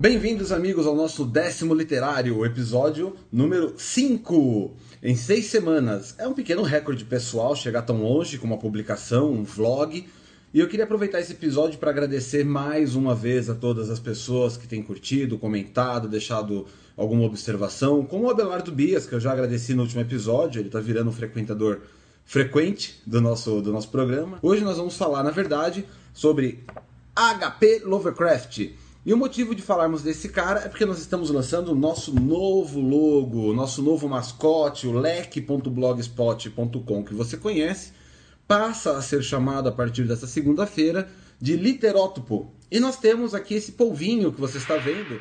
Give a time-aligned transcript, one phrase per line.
[0.00, 4.74] Bem-vindos, amigos, ao nosso décimo literário, episódio número 5.
[5.02, 6.14] Em seis semanas.
[6.16, 10.08] É um pequeno recorde pessoal chegar tão longe com uma publicação, um vlog.
[10.54, 14.56] E eu queria aproveitar esse episódio para agradecer mais uma vez a todas as pessoas
[14.56, 19.74] que têm curtido, comentado, deixado alguma observação, como o Abelardo Bias, que eu já agradeci
[19.74, 21.82] no último episódio, ele está virando um frequentador
[22.24, 24.38] frequente do nosso, do nosso programa.
[24.40, 26.64] Hoje nós vamos falar, na verdade, sobre
[27.14, 28.70] HP Lovecraft.
[29.04, 32.78] E o motivo de falarmos desse cara é porque nós estamos lançando o nosso novo
[32.80, 37.94] logo, nosso novo mascote, o leque.blogspot.com, que você conhece,
[38.46, 41.08] passa a ser chamado a partir dessa segunda-feira
[41.40, 42.52] de Literótopo.
[42.70, 45.18] E nós temos aqui esse polvinho que você está vendo.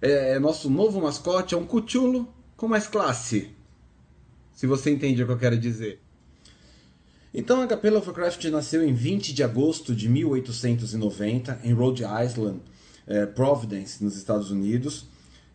[0.00, 3.56] É, é nosso novo mascote, é um cuchulo com mais classe.
[4.52, 6.00] Se você entende o que eu quero dizer.
[7.32, 7.90] Então, H.P.
[7.90, 12.60] Lovecraft nasceu em 20 de agosto de 1890 em Rhode Island,
[13.06, 15.06] eh, Providence, nos Estados Unidos,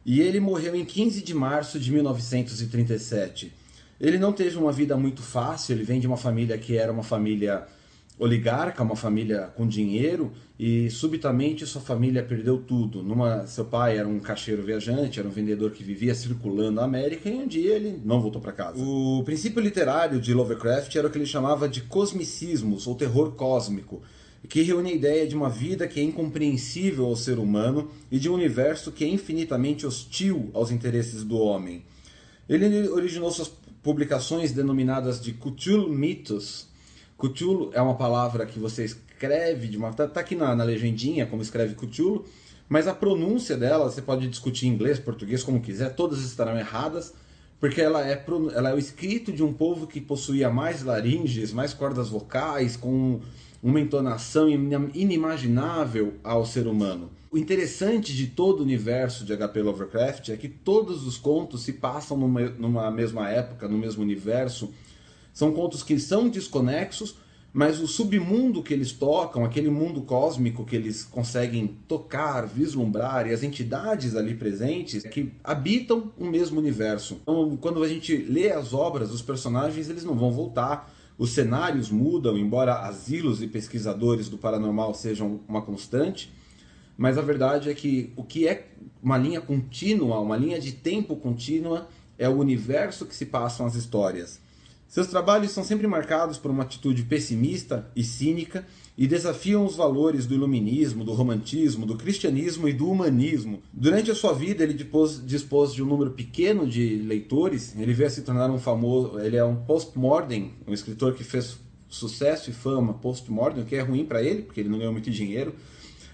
[0.06, 3.52] e ele morreu em 15 de março de 1937.
[4.00, 7.04] Ele não teve uma vida muito fácil, ele vem de uma família que era uma
[7.04, 7.68] família
[8.18, 13.04] oligarca, uma família com dinheiro, e subitamente sua família perdeu tudo.
[13.04, 17.30] Numa, seu pai era um caixeiro viajante, era um vendedor que vivia circulando a América,
[17.30, 18.82] e um dia ele não voltou para casa.
[18.82, 24.02] O princípio literário de Lovecraft era o que ele chamava de cosmicismos, ou terror cósmico,
[24.48, 28.30] que reúne a ideia de uma vida que é incompreensível ao ser humano e de
[28.30, 31.84] um universo que é infinitamente hostil aos interesses do homem.
[32.48, 36.68] Ele originou suas publicações denominadas de Cthulhu Mitos,
[37.18, 39.94] Cthulhu é uma palavra que você escreve de uma.
[39.94, 42.26] Tá, tá aqui na, na, legendinha como escreve Cthulhu,
[42.68, 47.14] mas a pronúncia dela você pode discutir em inglês, português, como quiser, todas estarão erradas,
[47.60, 51.74] porque ela é, ela é o escrito de um povo que possuía mais laringes, mais
[51.74, 53.22] cordas vocais, com
[53.64, 54.48] uma entonação
[54.94, 57.10] inimaginável ao ser humano.
[57.32, 59.62] O interessante de todo o universo de H.P.
[59.62, 64.72] Lovecraft é que todos os contos se passam numa, numa mesma época, no mesmo universo
[65.36, 67.18] são contos que são desconexos,
[67.52, 73.34] mas o submundo que eles tocam, aquele mundo cósmico que eles conseguem tocar, vislumbrar, e
[73.34, 77.20] as entidades ali presentes que habitam o mesmo universo.
[77.22, 81.90] Então, quando a gente lê as obras, os personagens eles não vão voltar, os cenários
[81.90, 86.34] mudam, embora asilos e pesquisadores do paranormal sejam uma constante,
[86.98, 88.70] mas a verdade é que o que é
[89.04, 93.76] uma linha contínua, uma linha de tempo contínua, é o universo que se passam as
[93.76, 94.45] histórias.
[94.88, 98.66] Seus trabalhos são sempre marcados por uma atitude pessimista e cínica
[98.98, 103.62] e desafiam os valores do iluminismo, do romantismo, do cristianismo e do humanismo.
[103.74, 107.76] Durante a sua vida, ele dispôs, de um número pequeno de leitores.
[107.78, 109.20] Ele veio a se tornar um famoso.
[109.20, 111.58] Ele é um postmodern, um escritor que fez
[111.90, 115.10] sucesso e fama postmodern, o que é ruim para ele, porque ele não ganhou muito
[115.10, 115.56] dinheiro,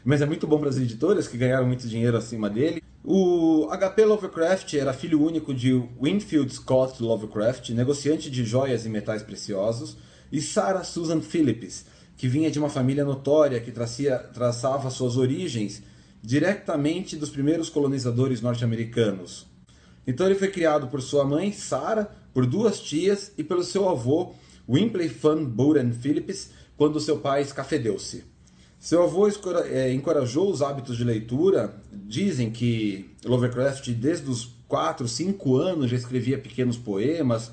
[0.03, 2.81] mas é muito bom para as editoras que ganharam muito dinheiro acima dele.
[3.03, 9.23] O HP Lovecraft era filho único de Winfield Scott Lovecraft, negociante de joias e metais
[9.23, 9.97] preciosos,
[10.31, 15.81] e Sarah Susan Phillips, que vinha de uma família notória que tracia, traçava suas origens
[16.21, 19.47] diretamente dos primeiros colonizadores norte-americanos.
[20.05, 24.35] Então ele foi criado por sua mãe, Sarah, por duas tias e pelo seu avô,
[24.69, 28.30] Wimpley Fan Buren Phillips, quando seu pai escafedeu-se.
[28.81, 29.27] Seu avô
[29.69, 31.75] é, encorajou os hábitos de leitura.
[31.93, 37.51] Dizem que Lovecraft, desde os 4, 5 anos, já escrevia pequenos poemas,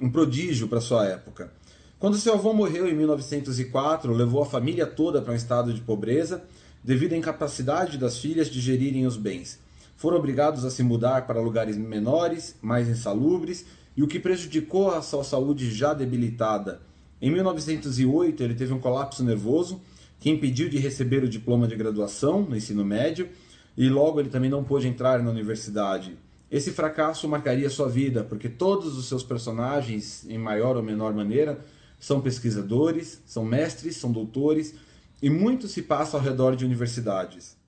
[0.00, 1.52] um prodígio para sua época.
[1.98, 6.42] Quando seu avô morreu em 1904, levou a família toda para um estado de pobreza
[6.82, 9.58] devido à incapacidade das filhas de gerirem os bens.
[9.98, 15.02] Foram obrigados a se mudar para lugares menores, mais insalubres, e o que prejudicou a
[15.02, 16.80] sua saúde já debilitada.
[17.20, 19.78] Em 1908, ele teve um colapso nervoso
[20.24, 23.28] que impediu de receber o diploma de graduação no ensino médio
[23.76, 26.16] e logo ele também não pôde entrar na universidade.
[26.50, 31.60] Esse fracasso marcaria sua vida, porque todos os seus personagens, em maior ou menor maneira,
[32.00, 34.74] são pesquisadores, são mestres, são doutores
[35.20, 37.58] e muito se passa ao redor de universidades.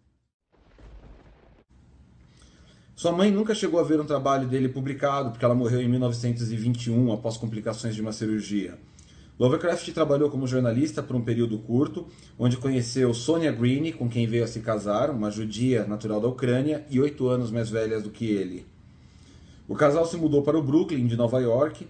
[2.94, 7.12] Sua mãe nunca chegou a ver um trabalho dele publicado, porque ela morreu em 1921
[7.12, 8.78] após complicações de uma cirurgia.
[9.38, 12.06] Lovecraft trabalhou como jornalista por um período curto,
[12.38, 16.86] onde conheceu Sonia Greene, com quem veio a se casar, uma judia natural da Ucrânia
[16.88, 18.64] e oito anos mais velha do que ele.
[19.68, 21.86] O casal se mudou para o Brooklyn, de Nova York,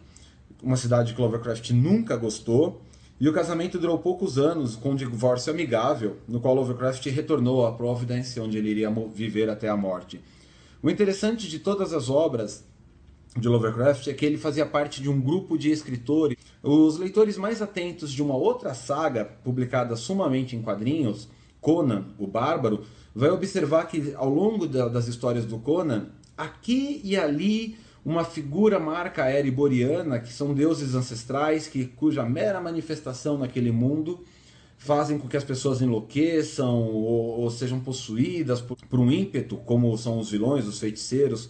[0.61, 2.83] uma cidade que Lovecraft nunca gostou,
[3.21, 7.73] e o casamento durou poucos anos, com um divórcio amigável, no qual Lovecraft retornou a
[7.73, 10.21] Providence, onde ele iria viver até a morte.
[10.83, 12.65] O interessante de todas as obras
[13.39, 16.37] de Lovecraft é que ele fazia parte de um grupo de escritores.
[16.67, 21.29] Os leitores mais atentos de uma outra saga publicada sumamente em quadrinhos
[21.61, 22.83] Conan, o Bárbaro,
[23.15, 29.23] vai observar que ao longo das histórias do Conan, aqui e ali uma figura marca
[29.23, 29.31] a
[30.19, 34.25] que são deuses ancestrais que cuja mera manifestação naquele mundo
[34.77, 39.97] fazem com que as pessoas enlouqueçam ou, ou sejam possuídas por, por, um ímpeto, como
[39.97, 41.49] são os vilões, os feiticeiros.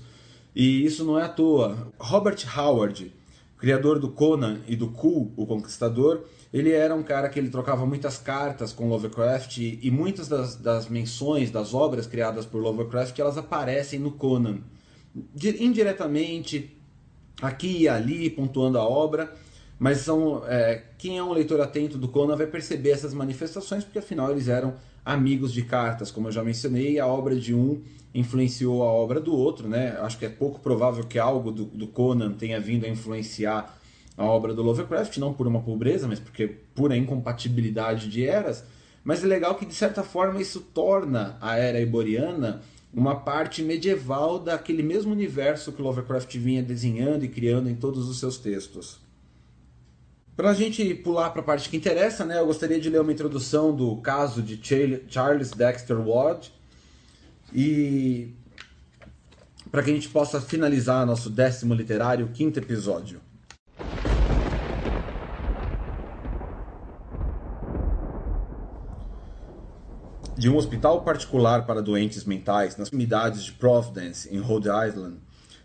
[0.55, 1.91] E isso não é à toa.
[1.99, 3.11] Robert Howard,
[3.59, 7.87] criador do Conan e do Ku, o Conquistador, ele era um cara que ele trocava
[7.87, 13.19] muitas cartas com Lovecraft e, e muitas das, das, menções das obras criadas por Lovecraft
[13.19, 14.59] elas aparecem no Conan.
[15.59, 16.77] Indiretamente
[17.41, 19.33] aqui e ali pontuando a obra
[19.79, 23.99] mas são é, quem é um leitor atento do Conan vai perceber essas manifestações porque
[23.99, 24.75] afinal eles eram
[25.07, 27.81] amigos de cartas como eu já mencionei a obra de um
[28.15, 31.87] influenciou a obra do outro né acho que é pouco provável que algo do, do
[31.87, 33.75] Conan tenha vindo a influenciar
[34.17, 38.65] a obra do Lovecraft, não por uma pobreza, mas porque pura incompatibilidade de eras.
[39.05, 42.63] Mas é legal que de certa forma isso torna a era iboriana
[42.93, 48.19] uma parte medieval daquele mesmo universo que Lovecraft vinha desenhando e criando em todos os
[48.19, 48.99] seus textos.
[50.37, 53.11] Para a gente pular para a parte que interessa, né, eu gostaria de ler uma
[53.11, 54.61] introdução do caso de
[55.09, 56.53] Charles Dexter Ward
[57.55, 58.35] e
[59.71, 63.21] para que a gente possa finalizar nosso décimo literário, quinto episódio.
[70.39, 75.17] de um hospital particular para doentes mentais nas unidades de Providence, em Rhode Island,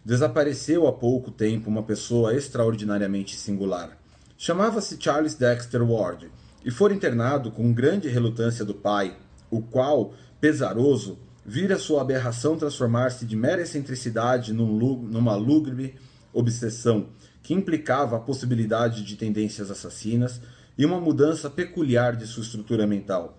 [0.03, 4.00] desapareceu há pouco tempo uma pessoa extraordinariamente singular.
[4.43, 6.31] Chamava-se Charles Dexter Ward
[6.65, 9.15] e foi internado com grande relutância do pai,
[9.51, 14.65] o qual, pesaroso, vira sua aberração transformar-se de mera excentricidade num,
[15.03, 15.93] numa lúgubre
[16.33, 17.09] obsessão
[17.43, 20.41] que implicava a possibilidade de tendências assassinas
[20.75, 23.37] e uma mudança peculiar de sua estrutura mental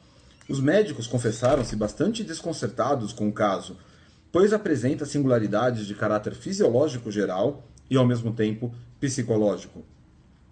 [0.49, 3.77] os médicos confessaram-se bastante desconcertados com o caso,
[4.31, 9.85] pois apresenta singularidades de caráter fisiológico geral e, ao mesmo tempo, psicológico.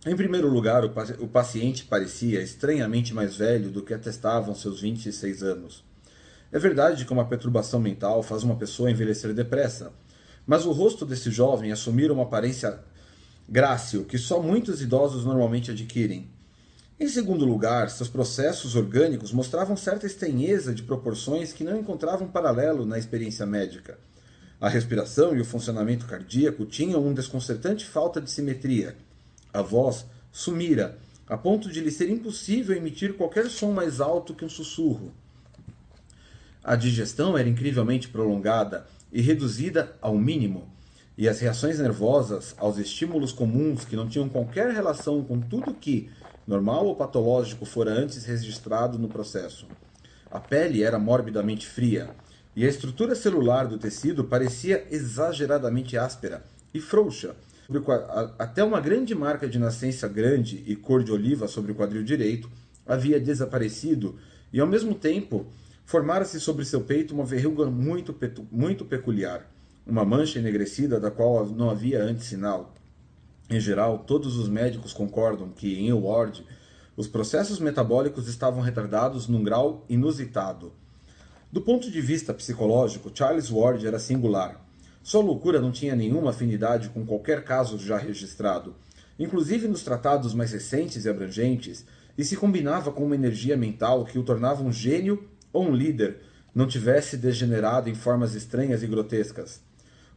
[0.06, 5.84] Em primeiro lugar, o paciente parecia estranhamente mais velho do que atestavam seus 26 anos.
[6.50, 9.92] É verdade que uma perturbação mental faz uma pessoa envelhecer depressa,
[10.46, 12.80] mas o rosto desse jovem assumira uma aparência
[13.46, 16.30] grácil que só muitos idosos normalmente adquirem.
[16.98, 22.86] Em segundo lugar, seus processos orgânicos mostravam certa estranheza de proporções que não encontravam paralelo
[22.86, 23.98] na experiência médica.
[24.58, 28.96] A respiração e o funcionamento cardíaco tinham uma desconcertante falta de simetria.
[29.52, 30.98] A voz sumira,
[31.28, 35.12] a ponto de lhe ser impossível emitir qualquer som mais alto que um sussurro.
[36.62, 40.68] A digestão era incrivelmente prolongada e reduzida ao mínimo,
[41.16, 46.10] e as reações nervosas aos estímulos comuns que não tinham qualquer relação com tudo que,
[46.46, 49.66] normal ou patológico fora antes registrado no processo.
[50.30, 52.10] A pele era morbidamente fria
[52.54, 57.34] e a estrutura celular do tecido parecia exageradamente áspera e frouxa.
[58.38, 62.50] Até uma grande marca de nascença grande e cor de oliva sobre o quadril direito
[62.84, 64.18] havia desaparecido
[64.52, 65.46] e, ao mesmo tempo,
[65.84, 68.14] formara-se sobre seu peito uma verruga muito,
[68.50, 69.48] muito peculiar,
[69.86, 72.74] uma mancha enegrecida da qual não havia antes sinal.
[73.48, 76.44] Em geral, todos os médicos concordam que, em Ward,
[76.96, 80.72] os processos metabólicos estavam retardados num grau inusitado.
[81.52, 84.60] Do ponto de vista psicológico, Charles Ward era singular.
[85.02, 88.74] Sua loucura não tinha nenhuma afinidade com qualquer caso já registrado,
[89.18, 91.84] inclusive nos tratados mais recentes e abrangentes,
[92.16, 96.18] e se combinava com uma energia mental que o tornava um gênio ou um líder,
[96.54, 99.60] não tivesse degenerado em formas estranhas e grotescas.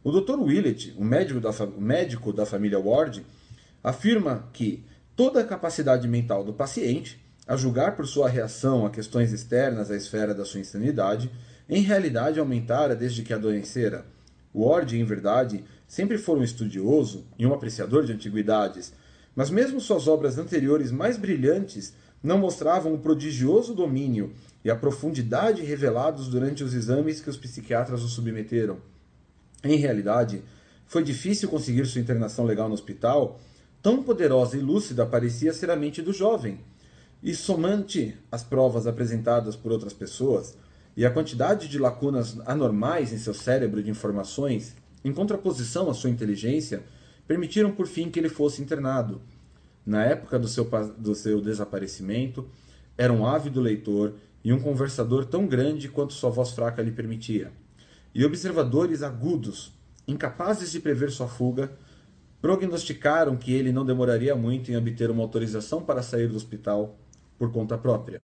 [0.02, 0.38] O Dr.
[0.38, 3.24] Willett, o médico da, médico da família Ward,
[3.82, 4.84] afirma que
[5.16, 9.96] toda a capacidade mental do paciente, a julgar por sua reação a questões externas à
[9.96, 11.30] esfera da sua insanidade,
[11.68, 14.04] em realidade aumentara desde que adoecera.
[14.54, 18.92] Ward, em verdade, sempre foi um estudioso e um apreciador de antiguidades,
[19.34, 24.32] mas mesmo suas obras anteriores mais brilhantes não mostravam o prodigioso domínio
[24.64, 28.78] e a profundidade revelados durante os exames que os psiquiatras o submeteram.
[29.62, 30.42] Em realidade,
[30.86, 33.40] foi difícil conseguir sua internação legal no hospital,
[33.82, 36.60] tão poderosa e lúcida parecia ser a mente do jovem.
[37.22, 40.56] E somante as provas apresentadas por outras pessoas
[40.96, 46.10] e a quantidade de lacunas anormais em seu cérebro de informações, em contraposição à sua
[46.10, 46.82] inteligência,
[47.26, 49.20] permitiram por fim que ele fosse internado.
[49.84, 52.48] Na época do seu, do seu desaparecimento,
[52.96, 57.52] era um ávido leitor e um conversador tão grande quanto sua voz fraca lhe permitia
[58.14, 59.72] e observadores agudos,
[60.06, 61.72] incapazes de prever sua fuga,
[62.40, 66.96] prognosticaram que ele não demoraria muito em obter uma autorização para sair do hospital
[67.36, 68.23] por conta própria.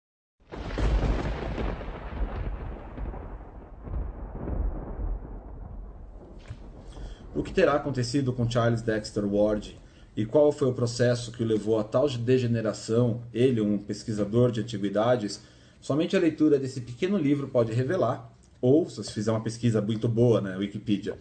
[7.34, 9.78] O que terá acontecido com Charles Dexter Ward
[10.16, 14.60] e qual foi o processo que o levou a tal degeneração, ele, um pesquisador de
[14.60, 15.40] antiguidades,
[15.80, 20.06] somente a leitura desse pequeno livro pode revelar, ou se você fizer uma pesquisa muito
[20.08, 21.16] boa na Wikipedia.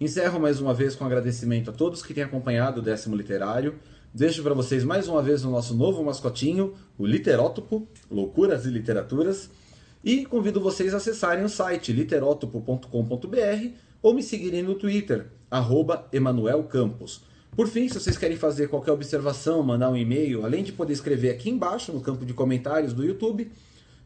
[0.00, 3.78] Encerro mais uma vez com agradecimento a todos que têm acompanhado o décimo literário.
[4.12, 9.50] Deixo para vocês mais uma vez o nosso novo mascotinho, o Literótopo, Loucuras e Literaturas.
[10.02, 13.68] E convido vocês a acessarem o site literótopo.com.br
[14.02, 17.22] ou me seguirem no Twitter, arroba Emanuel Campos.
[17.54, 21.30] Por fim, se vocês querem fazer qualquer observação, mandar um e-mail, além de poder escrever
[21.30, 23.50] aqui embaixo no campo de comentários do YouTube,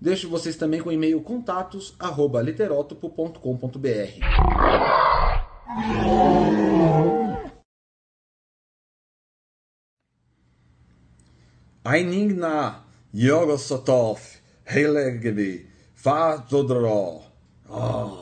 [0.00, 4.24] deixo vocês também com o e-mail contatos arroba literótopo.com.br.
[16.04, 17.22] さあ、どうだろ
[17.66, 17.72] う。
[17.72, 18.14] ああ。